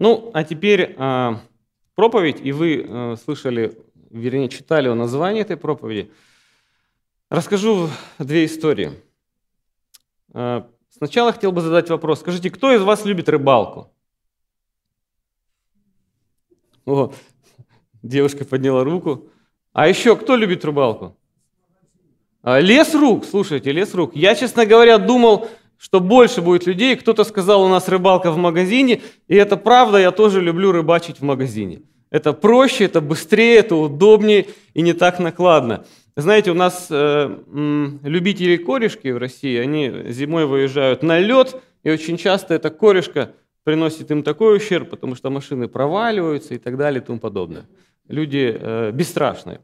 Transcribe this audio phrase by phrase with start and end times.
[0.00, 1.30] Ну, а теперь э,
[1.94, 3.78] проповедь, и вы э, слышали,
[4.08, 6.10] вернее, читали о названии этой проповеди.
[7.28, 8.92] Расскажу две истории.
[10.32, 12.20] Э, сначала хотел бы задать вопрос.
[12.20, 13.92] Скажите, кто из вас любит рыбалку?
[16.86, 17.12] О,
[18.02, 19.28] девушка подняла руку.
[19.74, 21.14] А еще кто любит рыбалку?
[22.40, 24.16] А, лес рук, слушайте, лес рук.
[24.16, 25.50] Я, честно говоря, думал,
[25.80, 26.94] что больше будет людей.
[26.94, 31.22] Кто-то сказал, у нас рыбалка в магазине, и это правда, я тоже люблю рыбачить в
[31.22, 31.80] магазине.
[32.10, 35.86] Это проще, это быстрее, это удобнее и не так накладно.
[36.16, 37.34] Знаете, у нас э,
[38.02, 43.32] любители корешки в России, они зимой выезжают на лед, и очень часто эта корешка
[43.64, 47.64] приносит им такой ущерб, потому что машины проваливаются и так далее и тому подобное.
[48.06, 49.60] Люди э, бесстрашные.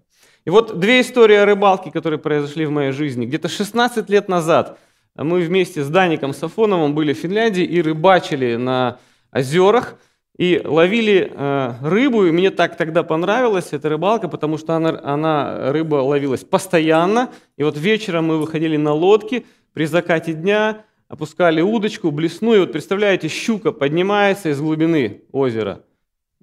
[0.46, 3.27] И вот две истории о рыбалке, которые произошли в моей жизни.
[3.27, 4.79] Где-то 16 лет назад
[5.25, 8.98] мы вместе с Даником Сафоновым были в Финляндии и рыбачили на
[9.33, 9.97] озерах
[10.38, 12.27] и ловили э, рыбу.
[12.27, 17.30] И мне так тогда понравилась эта рыбалка, потому что она, она, рыба ловилась постоянно.
[17.57, 22.55] И вот вечером мы выходили на лодке при закате дня, опускали удочку, блесну.
[22.55, 25.83] И вот представляете, щука поднимается из глубины озера–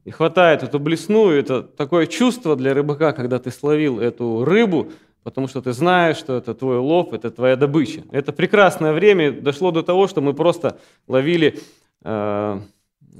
[0.05, 4.91] и хватает эту блесну, это такое чувство для рыбака, когда ты словил эту рыбу,
[5.23, 8.03] потому что ты знаешь, что это твой лов, это твоя добыча.
[8.11, 11.59] Это прекрасное время дошло до того, что мы просто ловили
[12.03, 12.59] э,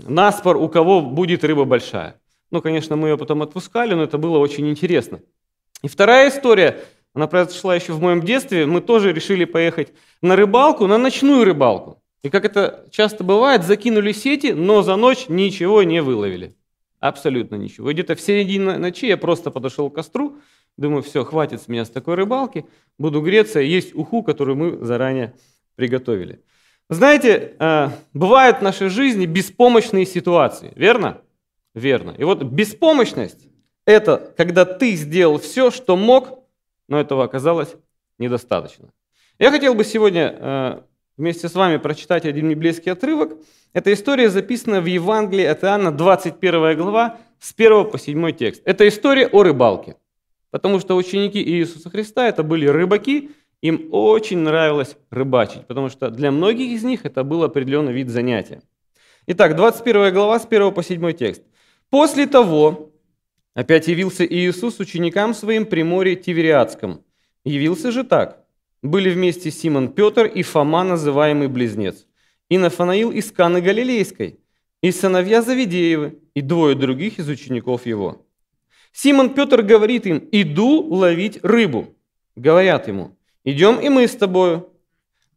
[0.07, 2.19] наспор, у кого будет рыба большая.
[2.51, 5.21] Ну, конечно, мы ее потом отпускали, но это было очень интересно.
[5.81, 6.81] И вторая история,
[7.13, 8.65] она произошла еще в моем детстве.
[8.65, 12.01] Мы тоже решили поехать на рыбалку, на ночную рыбалку.
[12.21, 16.55] И как это часто бывает, закинули сети, но за ночь ничего не выловили.
[16.99, 17.89] Абсолютно ничего.
[17.89, 20.37] И где-то в середине ночи я просто подошел к костру,
[20.77, 22.65] думаю, все, хватит с меня с такой рыбалки,
[22.97, 25.33] буду греться, есть уху, которую мы заранее
[25.75, 26.43] приготовили.
[26.89, 31.21] Знаете, э, бывают в нашей жизни беспомощные ситуации, верно?
[31.73, 32.11] Верно.
[32.17, 33.47] И вот беспомощность–
[33.85, 36.39] это когда ты сделал все, что мог,
[36.87, 37.75] но этого оказалось
[38.19, 38.89] недостаточно.
[39.39, 40.81] Я хотел бы сегодня э,
[41.17, 43.37] вместе с вами прочитать один библейский отрывок.
[43.73, 48.61] Эта история записана в Евангелии от Иоанна, 21 глава, с 1 по 7 текст.
[48.65, 49.95] Это история о рыбалке.
[50.53, 53.31] Потому что ученики Иисуса Христа это были рыбаки,
[53.63, 58.61] им очень нравилось рыбачить, потому что для многих из них это был определенный вид занятия.
[59.25, 61.41] Итак, 21 глава с 1 по 7 текст.
[61.89, 62.91] «После того
[63.55, 67.01] опять явился Иисус ученикам своим при море Тивериадском.
[67.43, 68.45] Явился же так.
[68.83, 72.05] Были вместе Симон Петр и Фома, называемый Близнец,
[72.49, 74.39] и Нафанаил из Каны Галилейской,
[74.83, 78.22] и сыновья Завидеевы, и двое других из учеников его.
[78.93, 81.95] Симон Петр говорит им, иду ловить рыбу.
[82.35, 84.69] Говорят ему, идем и мы с тобою.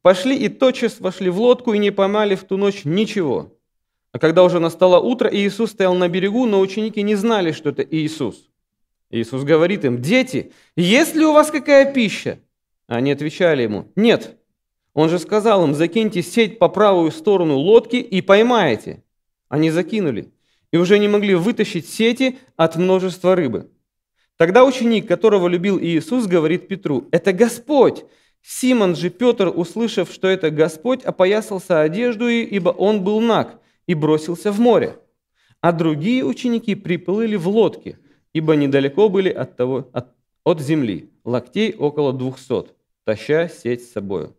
[0.03, 3.53] Пошли и тотчас вошли в лодку и не поймали в ту ночь ничего.
[4.12, 7.83] А когда уже настало утро, Иисус стоял на берегу, но ученики не знали, что это
[7.83, 8.49] Иисус.
[9.11, 12.38] Иисус говорит им, дети, есть ли у вас какая пища?
[12.87, 14.37] Они отвечали ему, нет.
[14.94, 19.03] Он же сказал им, закиньте сеть по правую сторону лодки и поймаете.
[19.49, 20.33] Они закинули
[20.76, 23.70] и уже не могли вытащить сети от множества рыбы.
[24.37, 28.04] Тогда ученик, которого любил Иисус, говорит Петру, «Это Господь!»
[28.42, 34.53] Симон же Петр, услышав, что это Господь, опоясался одежду, ибо он был наг, и бросился
[34.53, 34.98] в море.
[35.62, 37.98] А другие ученики приплыли в лодке,
[38.34, 40.12] ибо недалеко были от, того, от,
[40.44, 42.76] от земли, локтей около двухсот
[43.06, 44.37] таща сеть с собою.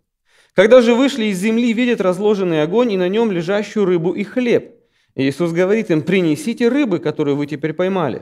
[0.53, 4.76] Когда же вышли из земли, видят разложенный огонь и на нем лежащую рыбу и хлеб.
[5.17, 8.21] Иисус говорит им, принесите рыбы, которую вы теперь поймали.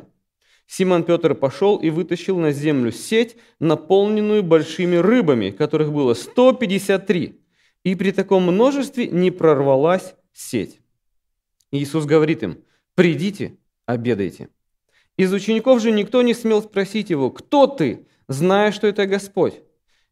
[0.65, 7.37] Симон Петр пошел и вытащил на землю сеть, наполненную большими рыбами, которых было 153.
[7.83, 10.79] И при таком множестве не прорвалась сеть.
[11.69, 12.59] Иисус говорит им,
[12.95, 14.47] придите, обедайте.
[15.17, 19.61] Из учеников же никто не смел спросить его, кто ты, зная, что это Господь.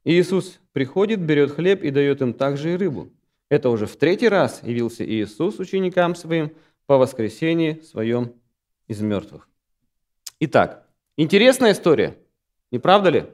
[0.03, 3.09] Иисус приходит, берет хлеб и дает им также и рыбу.
[3.50, 6.51] Это уже в третий раз явился Иисус ученикам своим
[6.85, 8.33] по воскресении своем
[8.88, 9.47] из мертвых.
[10.39, 10.88] Итак,
[11.18, 12.18] интересная история,
[12.71, 13.25] не правда ли?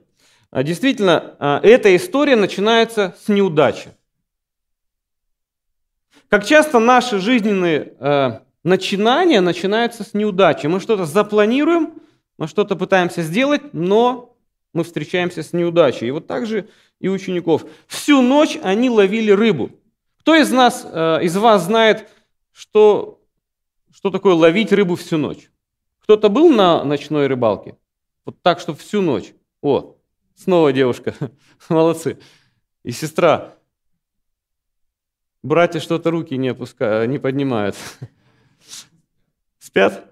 [0.51, 3.91] А, действительно, а, эта история начинается с неудачи.
[6.27, 10.67] Как часто наши жизненные а, начинания начинаются с неудачи.
[10.67, 11.93] Мы что-то запланируем,
[12.37, 14.35] мы что-то пытаемся сделать, но
[14.73, 16.07] мы встречаемся с неудачей.
[16.07, 16.67] И вот так же
[16.99, 17.65] и учеников.
[17.87, 19.71] Всю ночь они ловили рыбу.
[20.19, 22.09] Кто из нас, из вас знает,
[22.51, 23.18] что,
[23.99, 25.51] что такое ловить рыбу всю ночь?
[25.99, 27.75] Кто-то был на ночной рыбалке?
[28.23, 29.33] Вот так, что всю ночь.
[29.61, 29.97] О,
[30.35, 31.13] снова девушка.
[31.69, 32.17] Молодцы.
[32.83, 33.55] И сестра.
[35.43, 37.75] Братья что-то руки не, опускают, не поднимают.
[39.59, 40.09] Спят?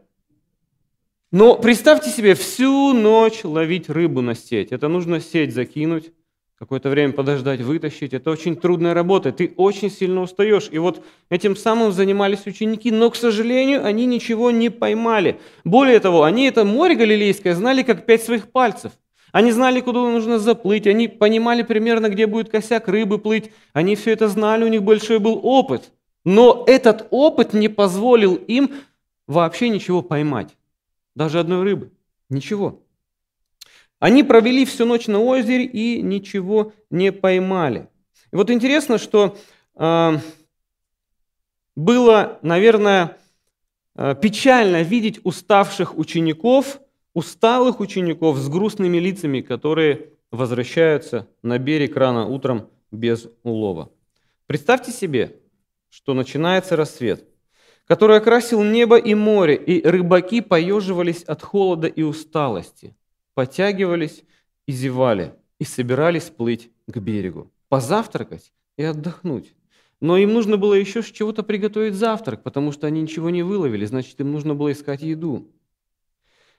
[1.31, 4.73] Но представьте себе, всю ночь ловить рыбу на сеть.
[4.73, 6.11] Это нужно сеть закинуть,
[6.57, 8.13] какое-то время подождать, вытащить.
[8.13, 10.69] Это очень трудная работа, ты очень сильно устаешь.
[10.71, 15.39] И вот этим самым занимались ученики, но, к сожалению, они ничего не поймали.
[15.63, 18.91] Более того, они это море Галилейское знали как пять своих пальцев.
[19.31, 23.51] Они знали, куда нужно заплыть, они понимали примерно, где будет косяк рыбы плыть.
[23.73, 25.91] Они все это знали, у них большой был опыт.
[26.23, 28.71] Но этот опыт не позволил им
[29.27, 30.57] вообще ничего поймать.
[31.13, 31.91] Даже одной рыбы.
[32.29, 32.81] Ничего.
[33.99, 37.89] Они провели всю ночь на озере и ничего не поймали.
[38.31, 39.37] И вот интересно, что
[39.75, 40.17] э,
[41.75, 43.17] было, наверное,
[43.95, 46.79] э, печально видеть уставших учеников,
[47.15, 53.89] усталых учеников с грустными лицами, которые возвращаются на берег рано утром без улова.
[54.45, 55.39] Представьте себе,
[55.89, 57.25] что начинается рассвет,
[57.87, 62.95] который окрасил небо и море, и рыбаки поеживались от холода и усталости–
[63.37, 64.23] потягивались
[64.65, 69.53] и зевали, и собирались плыть к берегу, позавтракать и отдохнуть.
[70.01, 73.85] Но им нужно было еще с чего-то приготовить завтрак, потому что они ничего не выловили,
[73.85, 75.51] значит, им нужно было искать еду.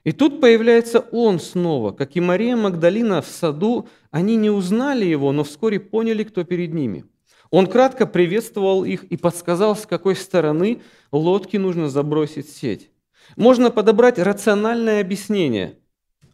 [0.05, 3.89] И тут появляется он снова, как и Мария Магдалина в саду.
[4.09, 7.03] Они не узнали его, но вскоре поняли, кто перед ними.
[7.51, 10.81] Он кратко приветствовал их и подсказал, с какой стороны
[11.11, 12.89] лодки нужно забросить сеть.
[13.35, 15.78] Можно подобрать рациональное объяснение.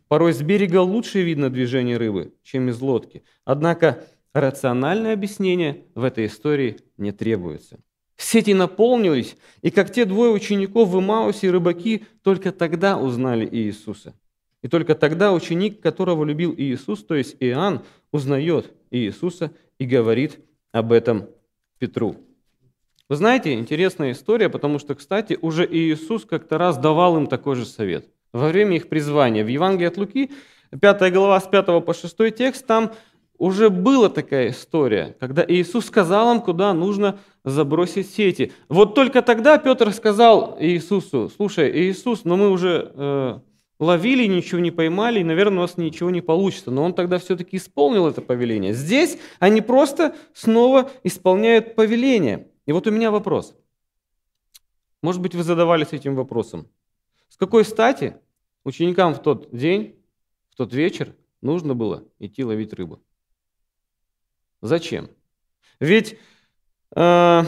[0.08, 3.24] Порой с берега лучше видно движение рыбы, чем из лодки.
[3.44, 7.80] Однако рациональное объяснение в этой истории не требуется.
[8.18, 14.14] Сети наполнились, и как те двое учеников в Имаусе рыбаки только тогда узнали Иисуса.
[14.62, 17.82] И только тогда ученик, которого любил Иисус, то есть Иоанн,
[18.12, 20.40] узнает Иисуса и говорит
[20.72, 21.28] об этом
[21.78, 22.16] Петру.
[23.10, 27.66] Вы знаете, интересная история, потому что, кстати, уже Иисус как-то раз давал им такой же
[27.66, 29.46] совет во время их призвания.
[29.46, 30.32] В Евангелии от Луки,
[30.80, 32.92] 5 глава с 5 по 6 текст, там
[33.38, 38.52] уже была такая история, когда Иисус сказал им, куда нужно забросить сети.
[38.68, 43.40] Вот только тогда Петр сказал Иисусу, слушай, Иисус, но мы уже э,
[43.80, 46.72] ловили, ничего не поймали, и, наверное, у нас ничего не получится.
[46.72, 48.74] Но он тогда все-таки исполнил это повеление.
[48.74, 52.48] Здесь они просто снова исполняют повеление.
[52.66, 53.56] И вот у меня вопрос.
[55.02, 56.68] Может быть, вы задавались этим вопросом.
[57.36, 58.16] С какой стати
[58.64, 60.02] Ученикам в тот день,
[60.52, 63.04] в тот вечер нужно было идти ловить рыбу.
[64.62, 65.10] Зачем?
[65.82, 66.18] Ведь
[66.96, 67.44] э,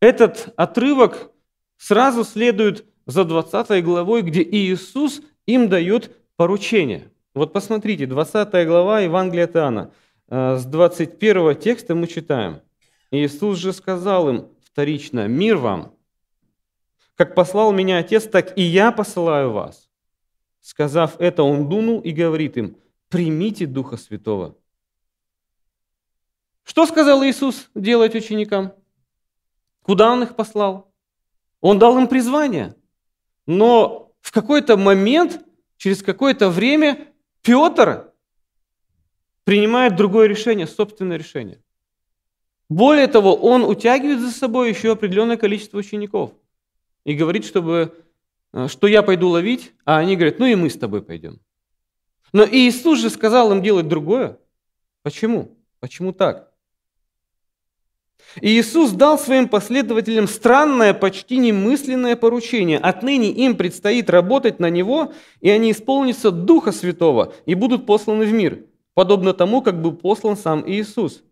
[0.00, 1.30] этот отрывок
[1.76, 7.12] сразу следует за 20 главой, где Иисус им дает поручение.
[7.34, 9.94] Вот посмотрите, 20 глава Евангелия от Иоанна.
[10.26, 12.62] Э, с 21 текста мы читаем.
[13.12, 15.94] Иисус же сказал им вторично, «Мир вам,
[17.20, 19.90] как послал меня Отец, так и я посылаю вас.
[20.62, 22.78] Сказав это, он дунул и говорит им,
[23.10, 24.56] примите Духа Святого.
[26.62, 28.72] Что сказал Иисус делать ученикам?
[29.82, 30.94] Куда Он их послал?
[31.60, 32.74] Он дал им призвание.
[33.44, 35.44] Но в какой-то момент,
[35.76, 37.06] через какое-то время,
[37.42, 38.14] Петр
[39.44, 41.62] принимает другое решение, собственное решение.
[42.70, 46.32] Более того, он утягивает за собой еще определенное количество учеников
[47.04, 47.94] и говорит, чтобы,
[48.52, 51.40] э, что я пойду ловить, а они говорят, ну и мы с тобой пойдем.
[52.32, 54.38] Но Иисус же сказал им делать другое.
[55.02, 55.56] Почему?
[55.80, 56.50] Почему так?
[58.40, 62.78] Иисус дал своим последователям странное, почти немысленное поручение.
[62.78, 68.32] Отныне им предстоит работать на Него, и они исполнятся Духа Святого и будут посланы в
[68.32, 68.64] мир,
[68.94, 71.22] подобно тому, как был послан сам Иисус.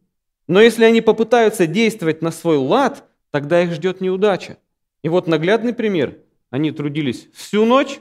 [0.49, 4.57] Но если они попытаются действовать на свой лад, тогда их ждет неудача.
[5.03, 6.19] И вот наглядный пример.
[6.51, 8.01] Они трудились всю ночь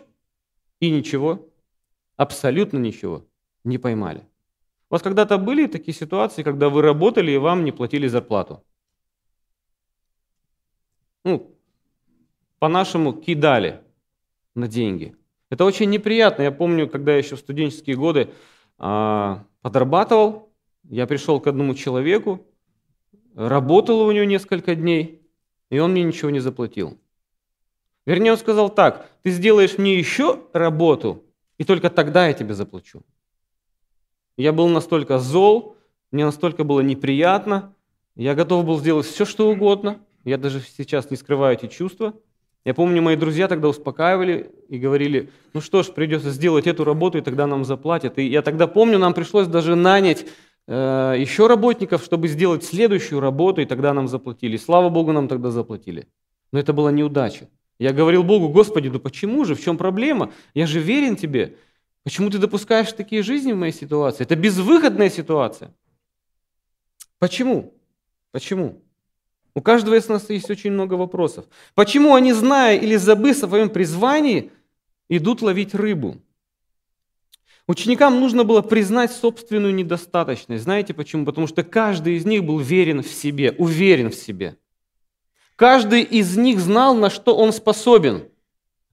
[0.80, 1.50] и ничего,
[2.16, 3.27] абсолютно ничего
[3.63, 4.25] не поймали.
[4.89, 8.63] У вас когда-то были такие ситуации, когда вы работали и вам не платили зарплату?
[11.25, 11.58] Ну,
[12.60, 13.82] по-нашему кидали
[14.56, 15.16] на деньги.
[15.50, 16.44] Это очень неприятно.
[16.44, 18.30] Я помню, когда я еще в студенческие годы
[18.77, 22.46] а, подрабатывал, я пришел к одному человеку,
[23.36, 25.26] работал у него несколько дней,
[25.69, 26.97] и он мне ничего не заплатил.
[28.05, 31.24] Вернее, он сказал так, ты сделаешь мне еще работу,
[31.57, 33.03] и только тогда я тебе заплачу.
[34.38, 35.75] Я был настолько зол,
[36.12, 37.74] мне настолько было неприятно,
[38.17, 40.00] я готов был сделать все, что угодно.
[40.25, 42.15] Я даже сейчас не скрываю эти чувства.
[42.65, 47.19] Я помню, мои друзья тогда успокаивали и говорили, ну что ж, придется сделать эту работу,
[47.19, 48.17] и тогда нам заплатят.
[48.17, 50.25] И я тогда помню, нам пришлось даже нанять
[50.67, 54.57] еще работников, чтобы сделать следующую работу, и тогда нам заплатили.
[54.57, 56.07] Слава Богу, нам тогда заплатили.
[56.51, 57.47] Но это была неудача.
[57.79, 60.33] Я говорил Богу, Господи, ну почему же, в чем проблема?
[60.53, 61.57] Я же верен Тебе.
[62.03, 64.24] Почему ты допускаешь такие жизни в моей ситуации?
[64.24, 65.74] Это безвыходная ситуация.
[67.19, 67.74] Почему?
[68.31, 68.81] Почему?
[69.53, 71.45] У каждого из нас есть очень много вопросов.
[71.75, 74.51] Почему они, зная или забыв о своем призвании,
[75.09, 76.17] идут ловить рыбу?
[77.67, 80.63] Ученикам нужно было признать собственную недостаточность.
[80.63, 81.25] Знаете почему?
[81.25, 84.57] Потому что каждый из них был верен в себе, уверен в себе.
[85.57, 88.29] Каждый из них знал, на что он способен.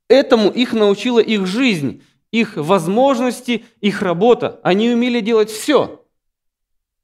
[0.09, 2.03] Этому их научила их жизнь,
[2.33, 4.59] их возможности, их работа.
[4.65, 6.05] Они умели делать все.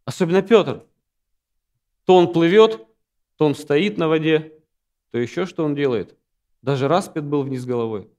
[0.04, 0.82] Особенно Петр.
[2.04, 2.84] То он плывет,
[3.36, 4.54] то он стоит на воде,
[5.12, 6.16] то еще что он делает.
[6.62, 8.10] Даже распят был вниз головой.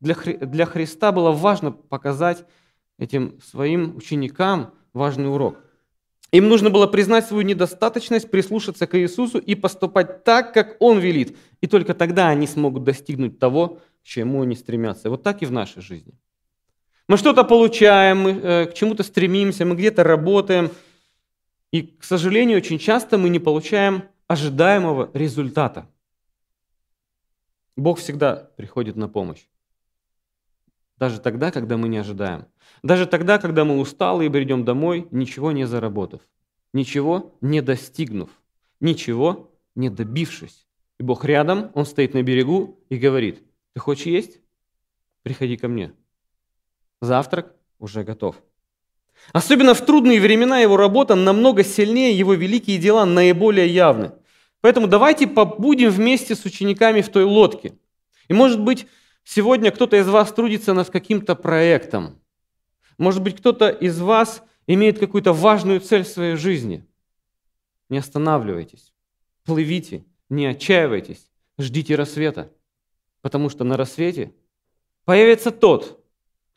[0.00, 0.36] Для, Хри...
[0.36, 2.44] для Христа было важно показать
[3.00, 5.58] этим своим ученикам важный урок.
[6.32, 11.36] Им нужно было признать свою недостаточность, прислушаться к Иисусу и поступать так, как Он велит.
[11.60, 15.10] И только тогда они смогут достигнуть того, к чему они стремятся.
[15.10, 16.14] Вот так и в нашей жизни.
[17.08, 20.70] Мы что-то получаем, мы э, к чему-то стремимся, мы где-то работаем.
[21.72, 25.88] И, к сожалению, очень часто мы не получаем ожидаемого результата.
[27.76, 29.49] Бог всегда приходит на помощь.
[31.00, 32.44] Даже тогда, когда мы не ожидаем.
[32.82, 36.20] Даже тогда, когда мы усталы и бредем домой, ничего не заработав,
[36.74, 38.28] ничего не достигнув,
[38.80, 40.66] ничего не добившись.
[40.98, 43.42] И Бог рядом, Он стоит на берегу и говорит,
[43.72, 44.40] ты хочешь есть?
[45.22, 45.94] Приходи ко мне.
[47.00, 48.36] Завтрак уже готов.
[49.32, 54.12] Особенно в трудные времена его работа намного сильнее, его великие дела наиболее явны.
[54.60, 57.72] Поэтому давайте побудем вместе с учениками в той лодке.
[58.28, 58.86] И может быть,
[59.24, 62.20] Сегодня кто-то из вас трудится над каким-то проектом.
[62.98, 66.86] Может быть, кто-то из вас имеет какую-то важную цель в своей жизни.
[67.88, 68.92] Не останавливайтесь,
[69.44, 72.52] плывите, не отчаивайтесь, ждите рассвета,
[73.20, 74.32] потому что на рассвете
[75.04, 76.04] появится тот,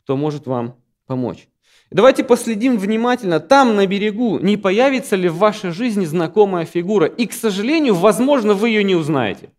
[0.02, 1.48] кто может вам помочь.
[1.90, 7.06] Давайте последим внимательно, там на берегу не появится ли в вашей жизни знакомая фигура.
[7.06, 9.50] И, к сожалению, возможно, вы ее не узнаете.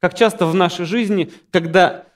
[0.00, 2.06] Как часто в нашей жизни, когда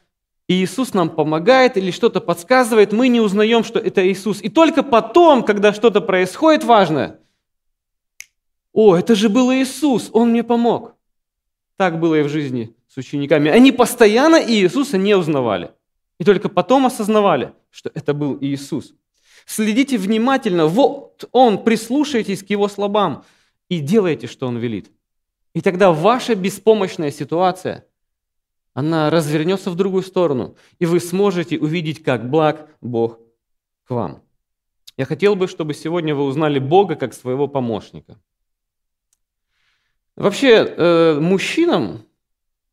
[0.49, 4.42] Иисус нам помогает или что-то подсказывает, мы не узнаем, что это Иисус.
[4.42, 7.20] И только потом, когда что-то происходит важное,
[8.72, 10.94] о, это же был Иисус, Он мне помог.
[11.76, 13.50] Так было и в жизни с учениками.
[13.50, 15.72] Они постоянно Иисуса не узнавали.
[16.18, 18.92] И только потом осознавали, что это был Иисус.
[19.46, 23.25] Следите внимательно, вот Он, прислушайтесь к Его словам
[23.68, 24.90] и делайте, что Он велит.
[25.52, 27.87] И тогда ваша беспомощная ситуация,
[28.73, 33.19] она развернется в другую сторону, и вы сможете увидеть, как благ Бог
[33.85, 34.23] к вам.
[34.97, 38.21] Я хотел бы, чтобы сегодня вы узнали Бога как своего помощника.
[40.14, 42.04] Вообще, э, мужчинам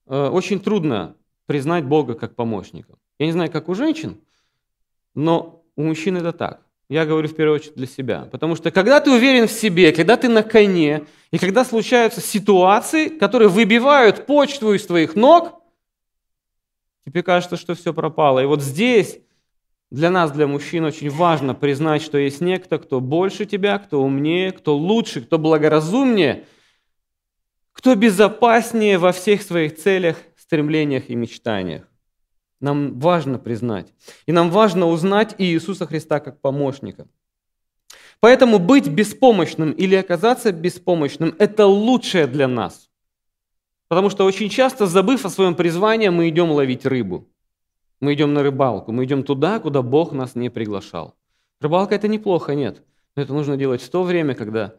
[0.06, 1.16] э, очень трудно
[1.46, 2.98] признать Бога как помощника.
[3.18, 4.20] Я не знаю, как у женщин,
[5.16, 6.67] но у мужчин это так.
[6.90, 8.28] Я говорю в первую очередь для себя.
[8.32, 13.10] Потому что когда ты уверен в себе, когда ты на коне, и когда случаются ситуации,
[13.10, 15.62] которые выбивают почту из твоих ног,
[17.06, 18.40] тебе кажется, что все пропало.
[18.40, 19.20] И вот здесь
[19.92, 24.52] для нас, для мужчин, очень важно признать, что есть некто, кто больше тебя, кто умнее,
[24.52, 26.46] кто лучше, кто благоразумнее,
[27.74, 31.87] кто безопаснее во всех своих целях, стремлениях и мечтаниях.
[32.60, 33.94] Нам важно признать.
[34.26, 37.08] И нам важно узнать Иисуса Христа как помощника.
[38.20, 42.90] Поэтому быть беспомощным или оказаться беспомощным– это лучшее для нас.
[43.88, 47.28] Потому что очень часто, забыв о своем призвании, мы идем ловить рыбу.
[48.00, 51.16] Мы идем на рыбалку, мы идем туда, куда Бог нас не приглашал.
[51.62, 52.84] Рыбалка– это неплохо, нет.
[53.16, 54.76] Но это нужно делать в то время, когда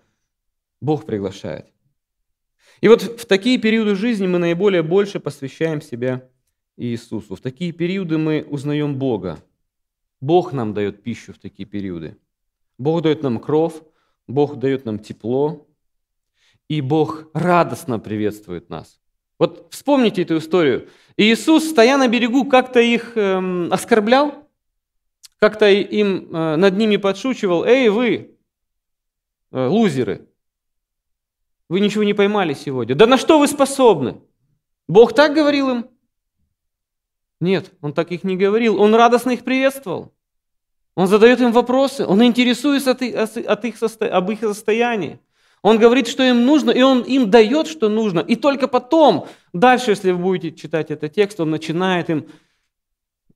[0.81, 1.73] Бог приглашает.
[2.81, 6.29] И вот в такие периоды жизни мы наиболее больше посвящаем себя
[6.79, 7.35] Иисусу.
[7.35, 9.43] В такие периоды мы узнаем Бога.
[10.21, 12.17] Бог нам дает пищу в такие периоды.
[12.79, 13.83] Бог дает нам кров,
[14.29, 15.67] Бог дает нам тепло,
[16.69, 19.01] и Бог радостно приветствует нас.
[19.39, 20.89] Вот вспомните эту историю.
[21.17, 24.49] Иисус, стоя на берегу, как-то их эм, оскорблял,
[25.39, 27.65] как-то им э, над ними подшучивал.
[27.65, 28.37] Эй, вы,
[29.53, 30.29] э, лузеры,
[31.69, 32.95] вы ничего не поймали сегодня.
[32.95, 34.21] Да на что вы способны?
[34.89, 35.87] Бог так говорил им?
[37.41, 38.81] Нет, он так их не говорил.
[38.81, 40.13] Он радостно их приветствовал.
[40.95, 45.21] Он задает им вопросы, он интересуется от их, от их, об их состоянии.
[45.63, 48.21] Он говорит, что им нужно, и он им дает, что нужно.
[48.21, 52.27] И только потом, дальше, если вы будете читать этот текст, он начинает им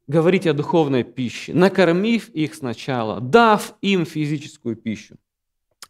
[0.08, 5.16] говорить о духовной пище, накормив их сначала, дав им физическую пищу.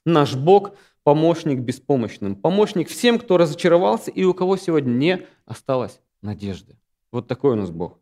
[0.04, 0.72] Наш Бог–
[1.04, 6.76] помощник беспомощным, помощник всем, кто разочаровался и у кого сегодня не осталось надежды.
[7.10, 7.98] Вот такой у нас Бог.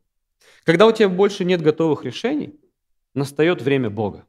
[0.64, 2.54] Когда у тебя больше нет готовых решений,
[3.14, 4.24] настает время Бога.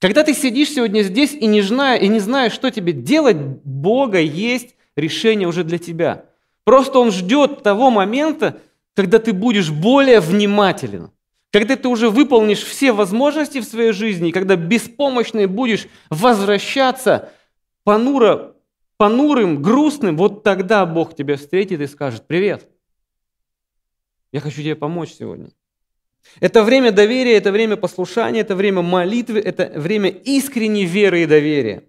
[0.00, 4.18] Когда ты сидишь сегодня здесь и не, зная, и не знаешь, что тебе делать, Бога
[4.18, 6.24] есть решение уже для тебя.
[6.64, 8.60] Просто Он ждет того момента,
[8.94, 11.12] когда ты будешь более внимателен,
[11.52, 17.30] когда ты уже выполнишь все возможности в своей жизни, когда беспомощный будешь возвращаться
[17.84, 18.56] понуро,
[18.96, 22.68] понурым, грустным, вот тогда Бог тебя встретит и скажет «Привет,
[24.32, 25.50] я хочу тебе помочь сегодня».
[26.40, 31.84] Это время доверия, это время послушания, это время молитвы, это время искренней веры и доверия.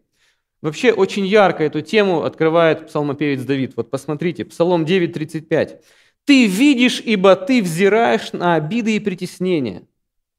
[0.62, 3.74] Вообще очень ярко эту тему открывает псалмопевец Давид.
[3.76, 5.82] Вот посмотрите, Псалом 9.35.
[6.26, 9.84] «Ты видишь, ибо ты взираешь на обиды и притеснения,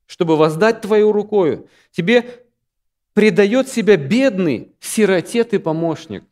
[0.07, 1.69] чтобы воздать твою рукою.
[1.91, 2.25] Тебе
[3.13, 6.25] предает себя бедный, сироте ты помощник».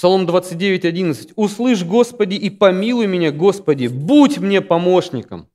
[0.00, 1.34] Псалом 29.11.
[1.36, 5.46] «Услышь, Господи, и помилуй меня, Господи, будь мне помощником».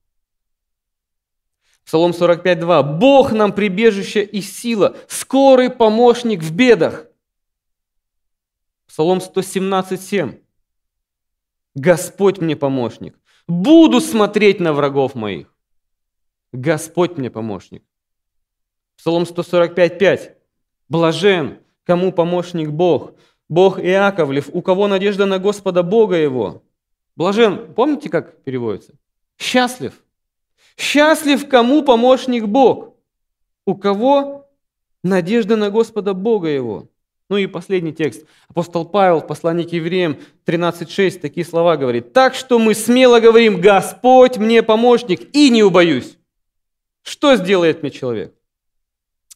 [1.83, 2.99] Псалом 45.2.
[2.99, 7.07] «Бог нам прибежище и сила, скорый помощник в бедах».
[8.85, 10.39] Псалом 117.7.
[11.73, 15.51] «Господь мне помощник, буду смотреть на врагов моих».
[16.51, 17.83] Господь мне помощник.
[18.95, 20.35] Псалом 145.5.
[20.87, 23.13] «Блажен, кому помощник Бог,
[23.49, 26.63] Бог Иаковлев, у кого надежда на Господа Бога его».
[27.15, 28.93] Блажен, помните, как переводится?
[29.37, 29.93] Счастлив.
[30.77, 32.95] Счастлив, кому помощник Бог,
[33.65, 34.45] у кого
[35.03, 36.89] надежда на Господа Бога его.
[37.29, 38.25] Ну и последний текст.
[38.49, 42.13] Апостол Павел в послании к евреям 13.6 такие слова говорит.
[42.13, 46.17] «Так что мы смело говорим, Господь мне помощник, и не убоюсь».
[47.01, 48.35] Что сделает мне человек?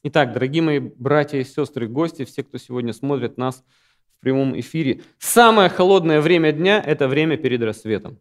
[0.04, 3.64] Итак, дорогие мои братья и сестры, гости, все, кто сегодня смотрит нас
[4.20, 8.20] в прямом эфире, самое холодное время дня– это время перед рассветом.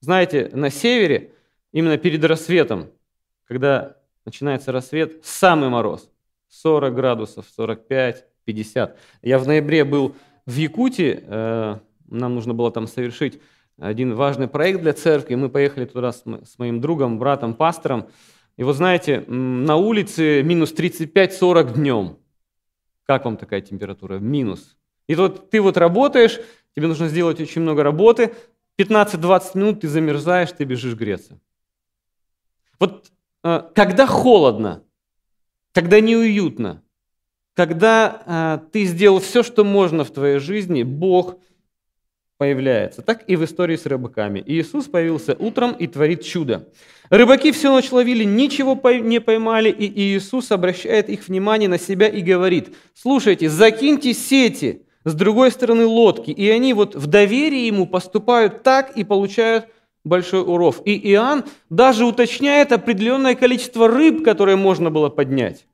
[0.00, 1.32] Знаете, на севере
[1.72, 2.90] именно перед рассветом,
[3.44, 6.10] когда начинается рассвет, самый мороз.
[6.48, 8.98] 40 градусов, 45, 50.
[9.20, 13.40] Я в ноябре был в Якутии, э, нам нужно было там совершить
[13.78, 15.34] один важный проект для церкви.
[15.34, 16.24] Мы поехали туда с
[16.58, 18.08] моим другом, братом, пастором.
[18.56, 22.16] И вот знаете, на улице минус 35-40 днем.
[23.10, 24.20] Как вам такая температура?
[24.20, 24.76] Минус.
[25.08, 26.38] И вот ты вот работаешь,
[26.76, 28.36] тебе нужно сделать очень много работы,
[28.78, 31.40] 15-20 минут ты замерзаешь, ты бежишь греться.
[32.78, 33.10] Вот
[33.42, 34.84] э, когда холодно,
[35.72, 36.84] когда неуютно,
[37.54, 41.34] когда э, ты сделал все, что можно в твоей жизни, Бог
[42.40, 43.02] появляется.
[43.02, 44.42] Так и в истории с рыбаками.
[44.46, 46.70] Иисус появился утром и творит чудо.
[47.10, 52.22] Рыбаки всю ночь ловили, ничего не поймали, и Иисус обращает их внимание на себя и
[52.22, 56.30] говорит, слушайте, закиньте сети с другой стороны лодки.
[56.30, 59.66] И они вот в доверии ему поступают так и получают
[60.02, 60.80] большой уров.
[60.86, 65.66] И Иоанн даже уточняет определенное количество рыб, которые можно было поднять,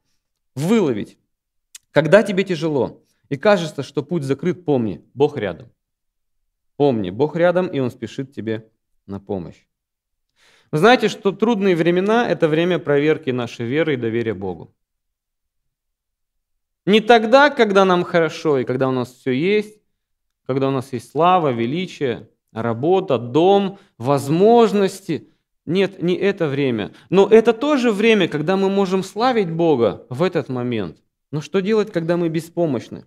[0.56, 1.16] выловить.
[1.92, 5.68] Когда тебе тяжело и кажется, что путь закрыт, помни, Бог рядом.
[6.76, 8.70] Помни, Бог рядом, и Он спешит тебе
[9.06, 9.66] на помощь.
[10.72, 14.74] Вы знаете, что трудные времена– это время проверки нашей веры и доверия Богу.
[16.84, 19.80] Не тогда, когда нам хорошо и когда у нас все есть,
[20.46, 25.28] когда у нас есть слава, величие– работа, дом, возможности.
[25.66, 26.92] Нет, не это время.
[27.10, 30.98] Но это тоже время, когда мы можем славить Бога в этот момент.
[31.30, 33.04] Но что делать, когда мы беспомощны?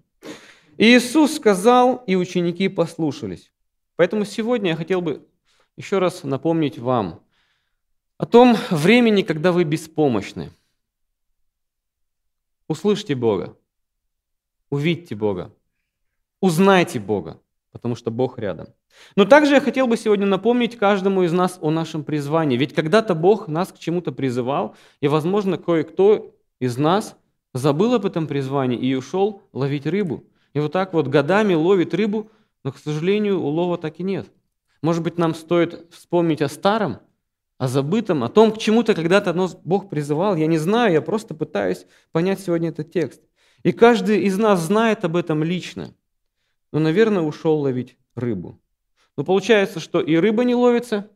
[0.77, 3.51] И Иисус сказал, и ученики послушались.
[3.99, 5.27] Поэтому сегодня я хотел бы
[5.75, 7.21] еще раз напомнить вам
[8.17, 10.51] о том времени, когда вы беспомощны.
[12.69, 13.57] Услышьте Бога,
[14.69, 15.53] увидьте Бога,
[16.39, 17.41] узнайте Бога,
[17.73, 18.67] потому что Бог рядом.
[19.17, 22.55] Но также я хотел бы сегодня напомнить каждому из нас о нашем призвании.
[22.55, 27.17] Ведь когда-то Бог нас к чему-то призывал, и, возможно, кое-кто из нас
[27.53, 30.23] забыл об этом призвании и ушел ловить рыбу.
[30.53, 32.31] И вот так вот годами ловит рыбу,
[32.63, 34.31] но, к сожалению, улова так и нет.
[34.81, 36.99] Может быть, нам стоит вспомнить о старом,
[37.57, 40.35] о забытом, о том, к чему-то когда-то нас Бог призывал.
[40.35, 43.21] Я не знаю, я просто пытаюсь понять сегодня этот текст.
[43.63, 45.93] И каждый из нас знает об этом лично,
[46.71, 48.61] но, наверное, ушел ловить рыбу.
[49.17, 51.11] Но получается, что и рыба не ловится,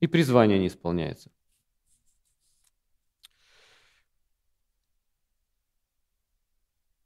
[0.00, 1.30] и призвание не исполняется.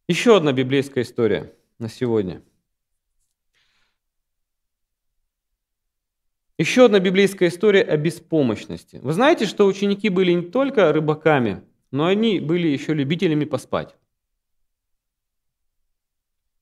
[0.09, 2.43] Еще одна библейская история на сегодня.
[6.57, 9.01] Еще одна библейская история о беспомощности.
[9.03, 13.97] Вы знаете, что ученики были не только рыбаками, но они были еще любителями поспать.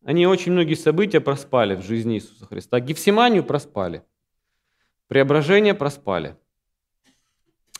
[0.04, 2.80] они очень многие события проспали в жизни Иисуса Христа.
[2.80, 4.02] Гефсиманию проспали,
[5.08, 6.36] преображение проспали.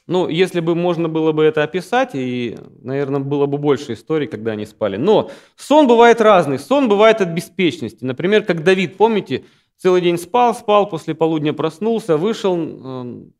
[0.07, 4.53] Ну, если бы можно было бы это описать, и, наверное, было бы больше историй, когда
[4.53, 4.97] они спали.
[4.97, 6.59] Но сон бывает разный.
[6.59, 8.05] Сон бывает от беспечности.
[8.05, 9.45] Например, как Давид, помните,
[9.83, 13.35] целый день спал, спал, после полудня проснулся, вышел, эм,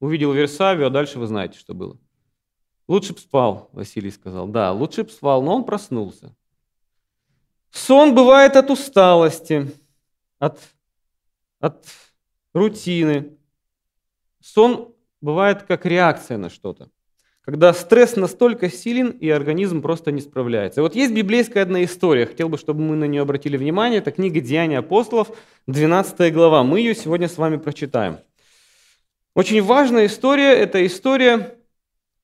[0.00, 1.96] увидел Версавию, а дальше вы знаете, что было.
[2.88, 4.48] Лучше бы спал, Василий сказал.
[4.48, 6.34] Да, лучше бы спал, но он проснулся.
[7.70, 9.70] Сон бывает от усталости,
[10.40, 10.58] от,
[11.60, 11.86] от
[12.52, 13.38] рутины.
[14.40, 16.90] Сон бывает как реакция на что-то.
[17.42, 20.80] Когда стресс настолько силен, и организм просто не справляется.
[20.80, 24.00] И вот есть библейская одна история, хотел бы, чтобы мы на нее обратили внимание.
[24.00, 25.30] Это книга «Деяния апостолов»,
[25.66, 26.62] 12 глава.
[26.64, 28.18] Мы ее сегодня с вами прочитаем.
[29.34, 31.56] Очень важная история– это история,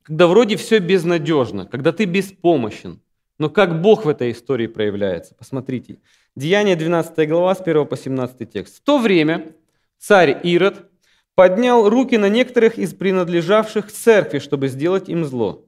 [0.02, 3.00] когда вроде все безнадежно, когда ты беспомощен.
[3.38, 5.34] Но как Бог в этой истории проявляется?
[5.34, 5.98] Посмотрите.
[6.34, 8.76] Деяние 12 глава с 1 по 17 текст.
[8.76, 9.54] В то время
[9.98, 10.90] царь Ирод
[11.36, 15.64] поднял руки на некоторых из принадлежавших церкви, чтобы сделать им зло.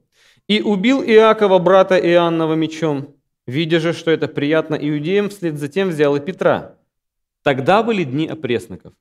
[0.47, 3.15] И убил Иакова, брата Иоаннова, мечом.
[3.45, 6.75] Видя же, что это приятно иудеям, вслед за тем взял и Петра.
[7.43, 8.93] Тогда были дни опресноков.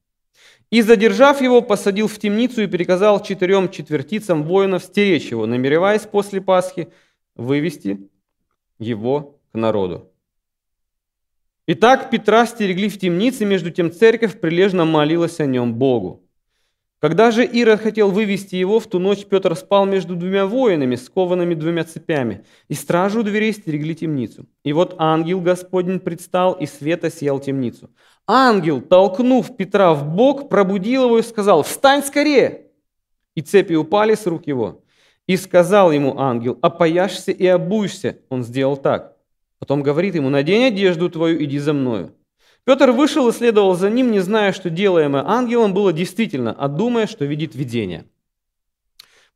[0.70, 6.42] И, задержав его, посадил в темницу и приказал четырем четвертицам воинов стеречь его, намереваясь после
[6.42, 6.88] Пасхи
[7.34, 8.10] вывести
[8.78, 10.12] его к народу.
[11.66, 16.27] Итак, Петра стерегли в темнице, между тем церковь прилежно молилась о нем Богу.
[17.00, 21.54] Когда же Ирод хотел вывести его, в ту ночь Петр спал между двумя воинами, скованными
[21.54, 24.46] двумя цепями, и стражу дверей стерегли темницу.
[24.64, 27.88] И вот ангел Господень предстал, и света съел темницу.
[28.26, 32.66] Ангел, толкнув Петра в бок, пробудил его и сказал, «Встань скорее!»
[33.36, 34.82] И цепи упали с рук его.
[35.28, 38.18] И сказал ему ангел, «Опояшься и обуешься».
[38.28, 39.16] Он сделал так.
[39.60, 42.12] Потом говорит ему, «Надень одежду твою, иди за мною».
[42.68, 47.06] Петр вышел и следовал за ним, не зная, что делаемое ангелом было действительно, а думая,
[47.06, 48.04] что видит видение.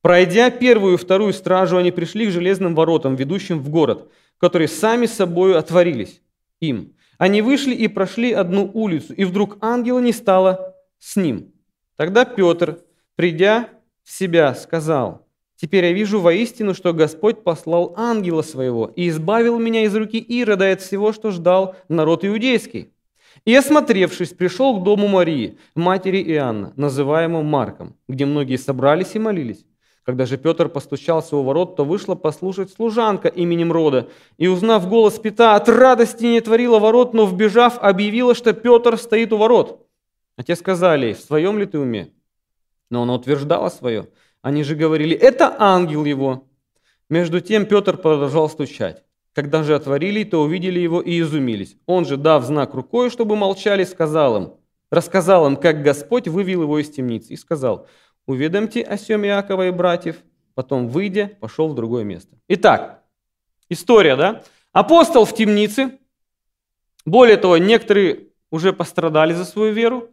[0.02, 5.06] Пройдя первую и вторую стражу, они пришли к железным воротам, ведущим в город, которые сами
[5.06, 6.20] собою отворились
[6.60, 6.92] им.
[7.16, 11.54] Они вышли и прошли одну улицу, и вдруг ангела не стало с ним.
[11.96, 12.80] Тогда Петр,
[13.14, 13.70] придя
[14.04, 19.84] в себя, сказал, «Теперь я вижу воистину, что Господь послал ангела своего и избавил меня
[19.84, 22.91] из руки Ирода от всего, что ждал народ иудейский».
[23.44, 29.64] И, осмотревшись, пришел к дому Марии, матери Иоанна, называемому Марком, где многие собрались и молились.
[30.04, 35.18] Когда же Петр постучался у ворот, то вышла послушать служанка именем рода, и, узнав голос
[35.18, 39.86] Петра, от радости не творила ворот, но, вбежав, объявила, что Петр стоит у ворот.
[40.36, 42.12] А те сказали в своем ли ты уме?
[42.90, 44.08] Но она утверждала свое.
[44.40, 46.48] Они же говорили, это ангел его.
[47.08, 49.04] Между тем Петр продолжал стучать.
[49.34, 51.76] Когда же отворили, то увидели его и изумились.
[51.86, 54.52] Он же, дав знак рукой, чтобы молчали, сказал им,
[54.90, 57.86] рассказал им, как Господь вывел его из темницы, и сказал,
[58.26, 60.16] уведомьте о сем Иакова и братьев,
[60.54, 62.36] потом, выйдя, пошел в другое место.
[62.48, 63.02] Итак,
[63.70, 64.42] история, да?
[64.72, 65.98] Апостол в темнице,
[67.06, 70.10] более того, некоторые уже пострадали за свою веру,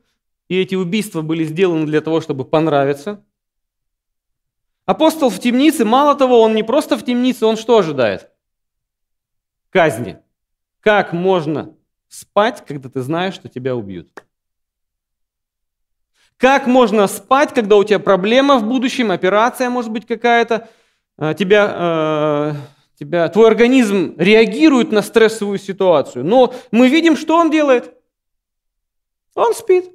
[0.48, 3.22] и эти убийства были сделаны для того, чтобы понравиться.
[4.86, 8.32] Апостол в темнице, мало того, он не просто в темнице, он что ожидает?
[9.70, 10.20] Казни.
[10.82, 11.76] Как можно
[12.08, 14.10] спать, когда ты знаешь, что тебя убьют?
[16.38, 20.70] Как можно спать, когда у тебя проблема в будущем, операция может быть какая-то,
[21.18, 26.24] а, тебя, э, тебя, твой организм реагирует на стрессовую ситуацию.
[26.24, 27.94] Но мы видим, что он делает.
[29.36, 29.92] Он спит.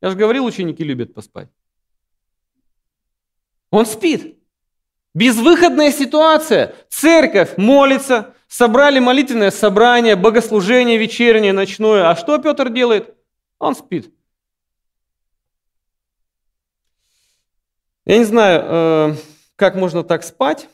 [0.00, 1.48] Я же говорил, ученики любят поспать.
[3.70, 4.36] Он спит.
[5.14, 6.74] Безвыходная ситуация.
[6.88, 12.10] Церковь молится, собрали молитвенное собрание, богослужение вечернее, ночное.
[12.10, 13.14] А что Петр делает?
[13.60, 14.12] Он спит.
[18.04, 19.14] Я не знаю, э,
[19.56, 20.68] как можно так спать,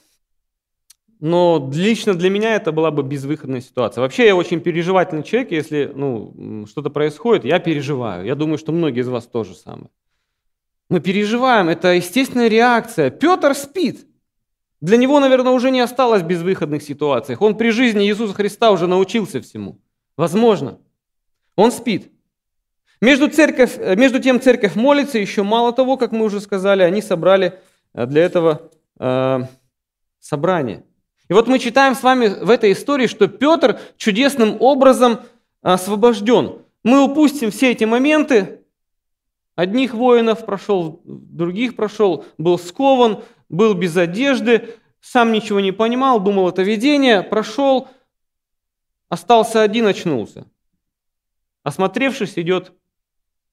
[1.21, 4.01] но лично для меня это была бы безвыходная ситуация.
[4.01, 8.25] Вообще я очень переживательный человек, если ну, что-то происходит, я переживаю.
[8.25, 9.91] Я думаю, что многие из вас тоже самое.
[10.89, 13.11] Мы переживаем, это естественная реакция.
[13.11, 14.10] Петр спит.
[14.81, 17.37] Для него, наверное, уже не осталось безвыходных ситуаций.
[17.39, 19.79] Он при жизни Иисуса Христа уже научился всему.
[20.17, 20.79] Возможно.
[21.55, 22.11] Он спит.
[23.01, 27.03] Между, церковь, э, между тем церковь молится, еще мало того, как мы уже сказали, они
[27.03, 27.59] собрали
[27.95, 29.41] э, для этого э,
[30.19, 30.85] собрание.
[31.29, 35.21] И вот мы читаем с вами в этой истории, что Петр чудесным образом
[35.63, 36.59] освобожден.
[36.83, 38.61] Мы упустим все эти моменты.
[39.55, 46.49] Одних воинов прошел, других прошел, был скован, был без одежды, сам ничего не понимал, думал,
[46.49, 47.89] это видение, прошел.
[49.09, 50.47] остался один, очнулся.
[51.63, 52.73] Осмотревшись, идет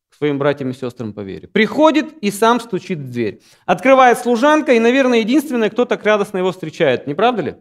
[0.10, 1.48] к своим братьям и сестрам по вере.
[1.48, 3.42] Приходит и сам стучит в дверь.
[3.66, 7.08] Открывает служанка, и, наверное, единственное, кто так радостно его встречает.
[7.08, 7.56] Не правда ли?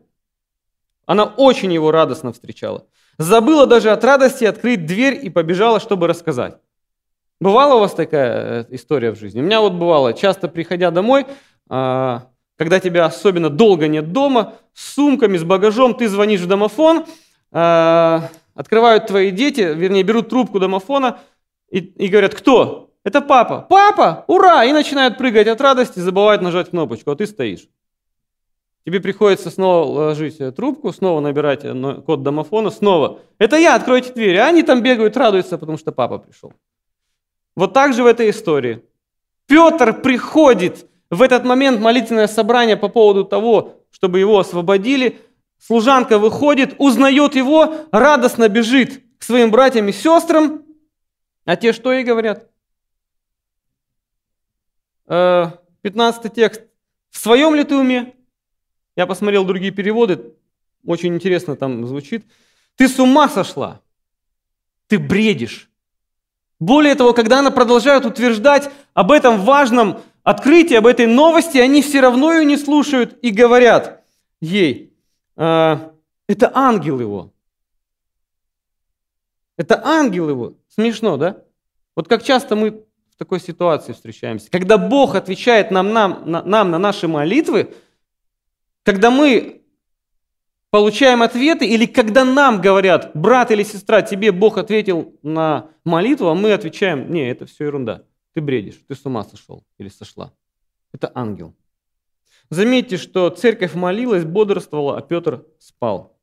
[1.07, 2.87] Она очень его радостно встречала.
[3.19, 6.59] Забыла даже от радости открыть дверь и побежала, чтобы рассказать.
[7.41, 9.41] Бывала у вас такая э, история в жизни?
[9.41, 11.27] У меня вот бывало, часто приходя домой,
[11.69, 17.07] когда тебя особенно долго нет дома, с сумками, с багажом, ты звонишь в домофон,
[17.53, 21.21] а, открывают твои дети, вернее, берут трубку домофона
[21.71, 22.91] и, и говорят, кто?
[23.05, 23.67] Это папа.
[23.69, 24.25] Папа!
[24.27, 24.65] Ура!
[24.65, 27.69] И начинают прыгать от радости, забывают нажать кнопочку, а ты стоишь.
[28.85, 33.21] Тебе приходится снова ложить э, трубку, снова набирать э, код домофона, снова.
[33.39, 34.39] Это я, откройте дверь.
[34.39, 36.53] А они там бегают, радуются, потому что папа пришел.
[37.57, 38.85] Вот так же в этой истории.
[39.47, 45.21] Петр приходит в этот момент молитвенное собрание по поводу того, чтобы его освободили.
[45.59, 50.63] Служанка выходит, узнает его, радостно бежит к своим братьям и сестрам.
[51.45, 52.51] А те что ей говорят?
[55.07, 56.63] 15 э, текст.
[57.11, 58.15] В своем ли ты уме?
[58.97, 60.35] Я посмотрел другие переводы,
[60.85, 62.27] очень интересно там звучит.
[62.77, 63.81] Ты с ума сошла,
[64.87, 65.71] ты бредишь.
[66.59, 72.01] Более того, когда она продолжает утверждать об этом важном открытии, об этой новости, они все
[72.01, 74.03] равно ее не слушают и говорят
[74.41, 74.93] ей,
[75.37, 75.77] э,
[76.29, 77.33] это ангел его.
[79.57, 80.55] Это ангел его.
[80.69, 81.45] Смешно, да?
[81.95, 84.51] Вот как часто мы в такой ситуации встречаемся.
[84.51, 87.73] Когда Бог отвечает нам, нам, на, нам на наши молитвы,
[88.83, 89.63] когда мы
[90.71, 96.35] получаем ответы, или когда нам говорят, брат или сестра, тебе Бог ответил на молитву, а
[96.35, 98.03] мы отвечаем, не, это все ерунда,
[98.37, 100.31] ты бредишь, ты с ума сошел или сошла.
[100.93, 101.55] Это ангел.
[102.51, 106.21] Заметьте, что церковь молилась, бодрствовала, а Петр спал.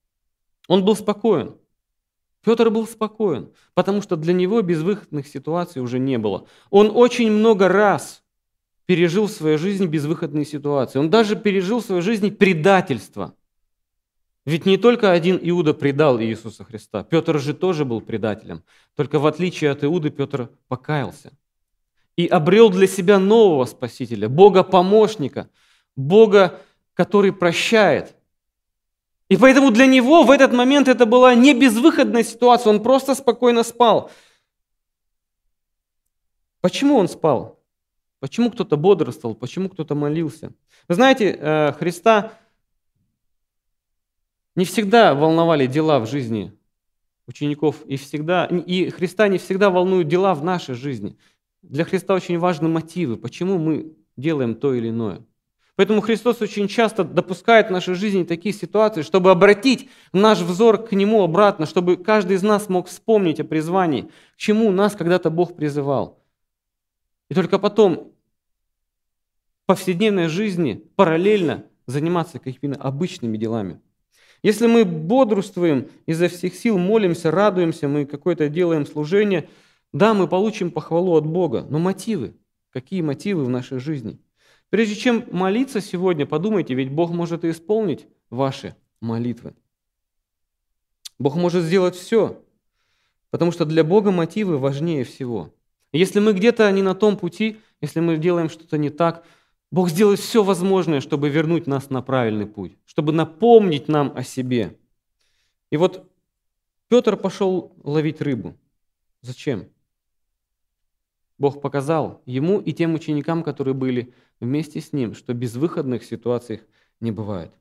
[0.67, 1.57] Он был спокоен.
[2.45, 6.45] Петр был спокоен, потому что для него безвыходных ситуаций уже не было.
[6.69, 8.23] Он очень много раз
[8.85, 10.99] пережил в своей жизни безвыходные ситуации.
[10.99, 13.33] Он даже пережил в своей жизни предательство.
[14.45, 17.03] Ведь не только один Иуда предал Иисуса Христа.
[17.03, 18.63] Петр же тоже был предателем.
[18.95, 21.35] Только в отличие от Иуды Петр покаялся.
[22.15, 25.49] И обрел для себя нового Спасителя, Бога-помощника,
[25.95, 26.59] Бога,
[26.93, 28.15] который прощает.
[29.29, 33.63] И поэтому для него в этот момент это была не безвыходная ситуация, он просто спокойно
[33.63, 34.11] спал.
[36.61, 37.59] Почему он спал?
[38.19, 40.53] Почему кто-то бодрствовал, почему кто-то молился?
[40.87, 42.33] Вы знаете, э, Христа
[44.55, 46.57] не всегда волновали дела в жизни
[47.27, 51.17] учеников, и, всегда, и Христа не всегда волнуют дела в нашей жизни.
[51.63, 55.25] Для Христа очень важны мотивы, почему мы делаем то или иное.
[55.75, 60.91] Поэтому Христос очень часто допускает в нашей жизни такие ситуации, чтобы обратить наш взор к
[60.91, 64.03] Нему обратно, чтобы каждый из нас мог вспомнить о призвании,
[64.35, 66.23] к чему нас когда-то Бог призывал.
[67.29, 68.13] И только потом
[69.65, 73.81] повседневной жизни параллельно заниматься какими-то обычными делами.
[74.43, 79.49] Если мы бодрствуем изо всех сил, молимся, радуемся, мы какое-то делаем служение,
[79.93, 82.35] да, мы получим похвалу от Бога, но мотивы,
[82.71, 84.19] какие мотивы в нашей жизни?
[84.69, 89.53] Прежде чем молиться сегодня, подумайте, ведь Бог может и исполнить ваши молитвы.
[91.19, 92.43] Бог может сделать все,
[93.29, 95.53] потому что для Бога мотивы важнее всего.
[95.91, 99.23] если мы где-то не на том пути, если мы делаем что-то не так,
[99.69, 104.75] Бог сделает все возможное, чтобы вернуть нас на правильный путь, чтобы напомнить нам о себе.
[105.69, 106.09] И вот
[106.87, 108.55] Петр пошел ловить рыбу.
[109.21, 109.67] Зачем?
[111.43, 116.61] Бог показал ему и тем ученикам, которые были вместе с ним, что безвыходных ситуаций
[117.01, 117.51] не бывает.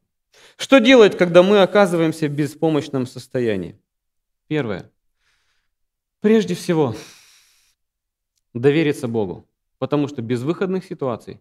[0.56, 3.76] Что делать, когда мы оказываемся в беспомощном состоянии?
[4.46, 4.88] Первое.
[6.20, 6.94] Прежде всего,
[8.54, 9.48] довериться Богу,
[9.80, 11.40] потому что безвыходных ситуаций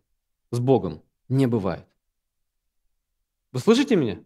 [0.49, 1.86] с Богом не бывает.
[3.51, 4.17] Вы слышите меня?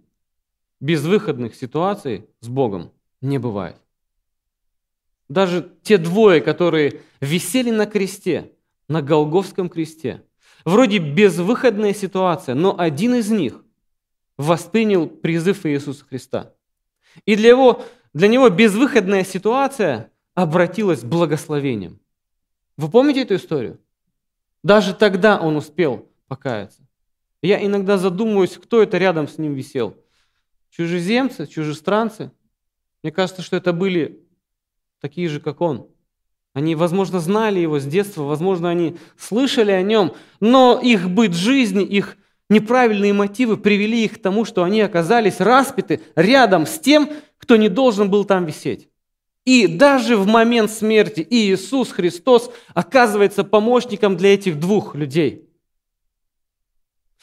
[0.79, 3.75] Безвыходных ситуаций с Богом не бывает.
[5.29, 8.51] Даже те двое, которые висели на кресте,
[8.87, 10.23] на Голговском кресте,
[10.63, 13.63] вроде безвыходная ситуация, но один из них
[14.37, 16.53] воспринял призыв Иисуса Христа.
[17.25, 17.83] И для, его,
[18.13, 21.99] для него безвыходная ситуация обратилась благословением.
[22.77, 23.79] Вы помните эту историю?
[24.63, 26.81] Даже тогда он успел покаяться.
[27.41, 29.95] Я иногда задумываюсь, кто это рядом с ним висел.
[30.71, 32.31] Чужеземцы, чужестранцы.
[33.01, 34.24] Мне кажется, что это были
[35.05, 35.87] такие же, как он.
[36.55, 41.83] Они, возможно, знали его с детства, возможно, они слышали о нем, но их быт жизни,
[41.83, 42.17] их
[42.49, 47.69] неправильные мотивы привели их к тому, что они оказались распяты рядом с тем, кто не
[47.69, 48.89] должен был там висеть.
[49.45, 55.47] И даже в момент смерти Иисус Христос оказывается помощником для этих двух людей.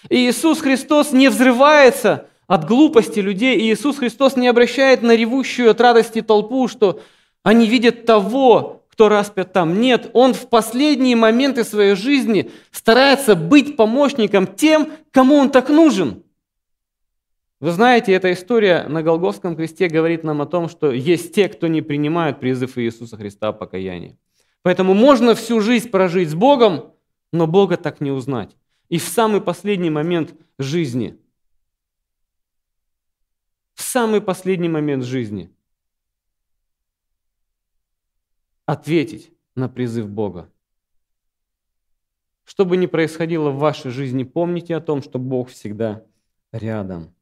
[0.08, 6.20] Иисус Христос не взрывается от глупости людей, Иисус Христос не обращает на ревущую от радости
[6.20, 7.00] толпу, что
[7.42, 9.80] они видят того, кто распят там.
[9.80, 16.22] Нет, Он в последние моменты своей жизни старается быть помощником тем, кому Он так нужен.
[17.58, 21.68] Вы знаете, эта история на Голгофском кресте говорит нам о том, что есть те, кто
[21.68, 24.18] не принимают призыв Иисуса Христа о покаянии.
[24.62, 26.92] Поэтому можно всю жизнь прожить с Богом,
[27.32, 28.56] но Бога так не узнать.
[28.88, 31.18] И в самый последний момент жизни,
[33.74, 35.50] в самый последний момент жизни
[38.72, 40.50] ответить на призыв Бога.
[42.44, 46.02] Что бы ни происходило в вашей жизни, помните о том, что Бог всегда
[46.52, 47.14] рядом.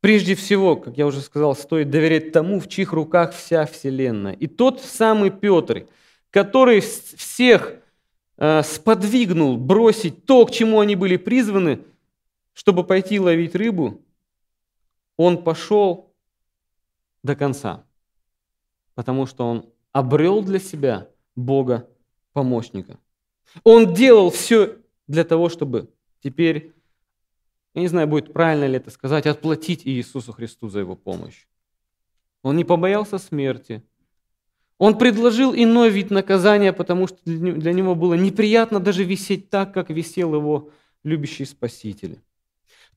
[0.00, 4.34] Прежде всего, как я уже сказал, стоит доверять тому, в чьих руках вся Вселенная.
[4.34, 5.88] И тот самый Петр,
[6.30, 7.74] который всех
[8.36, 11.80] э, сподвигнул бросить то, к чему они были призваны,
[12.52, 14.00] чтобы пойти ловить рыбу,
[15.16, 16.14] он пошел
[17.22, 17.84] до конца,
[18.94, 21.88] потому что он обрел для себя Бога
[22.34, 22.98] помощника.
[23.62, 24.76] Он делал все
[25.06, 25.88] для того, чтобы
[26.22, 26.74] теперь
[27.74, 31.46] я не знаю, будет правильно ли это сказать, отплатить Иисусу Христу за его помощь.
[32.42, 33.82] Он не побоялся смерти.
[34.78, 39.90] Он предложил иной вид наказания, потому что для него было неприятно даже висеть так, как
[39.90, 40.70] висел его
[41.02, 42.20] любящий Спаситель.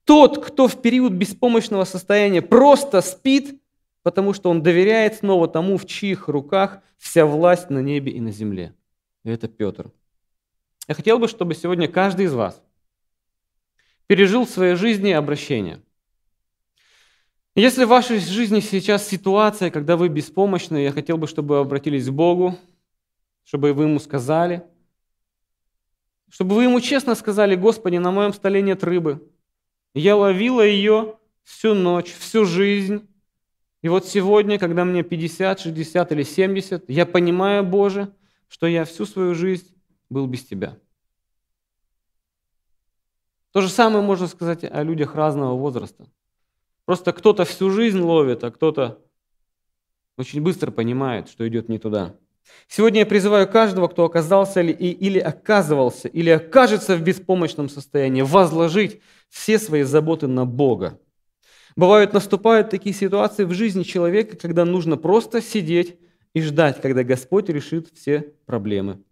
[0.03, 3.59] Тот, кто в период беспомощного состояния просто спит,
[4.07, 8.31] потому что он доверяет снова тому, в чьих руках вся власть на небе и на
[8.31, 8.73] земле.
[9.25, 9.91] И это Петр.
[10.87, 12.63] Я хотел бы, чтобы сегодня каждый из вас
[14.05, 15.81] пережил в своей жизни обращение.
[17.53, 22.07] Если в вашей жизни сейчас ситуация, когда вы беспомощны, я хотел бы, чтобы вы обратились
[22.07, 22.57] к Богу,
[23.43, 24.63] чтобы вы Ему сказали,
[26.29, 29.29] чтобы вы Ему честно сказали, Господи, на моем столе нет рыбы.
[29.93, 33.05] Я ловила ее всю ночь, всю жизнь.
[33.81, 38.13] И вот сегодня, когда мне 50, 60 или 70, я понимаю, Боже,
[38.47, 39.67] что я всю свою жизнь
[40.09, 40.77] был без Тебя.
[43.51, 46.07] То же самое можно сказать о людях разного возраста.
[46.85, 48.99] Просто кто-то всю жизнь ловит, а кто-то
[50.17, 52.15] очень быстро понимает, что идет не туда.
[52.67, 59.01] Сегодня я призываю каждого, кто оказался или, или оказывался, или окажется в беспомощном состоянии, возложить
[59.29, 60.99] все свои заботы на Бога.
[61.77, 65.95] Бывают, наступают такие ситуации в жизни человека, когда нужно просто сидеть
[66.33, 69.03] и ждать, когда Господь решит все проблемы.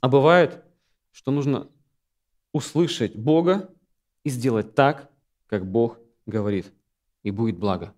[0.00, 0.62] А бывает,
[1.10, 1.68] что нужно
[2.52, 3.74] услышать Бога
[4.22, 5.10] и сделать так,
[5.48, 6.72] как Бог говорит,
[7.24, 7.92] и будет благо.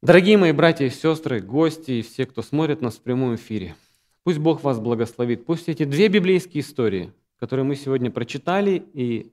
[0.00, 3.74] Дорогие мои братья и сестры, гости и все, кто смотрит нас в прямом эфире,
[4.22, 5.46] пусть Бог вас благословит.
[5.46, 9.32] Пусть эти две библейские истории, которые мы сегодня прочитали и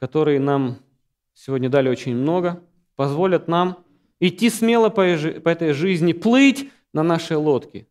[0.00, 0.78] которые нам
[1.34, 2.62] сегодня дали очень много,
[2.96, 3.84] позволят нам
[4.20, 7.86] идти смело по этой жизни, плыть на нашей лодке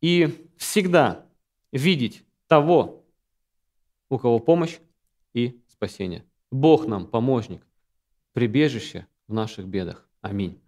[0.00, 1.26] и всегда
[1.72, 3.04] видеть того,
[4.08, 4.78] у кого помощь
[5.34, 6.24] и спасение.
[6.50, 7.66] Бог нам помощник,
[8.32, 10.08] прибежище в наших бедах.
[10.22, 10.60] Аминь.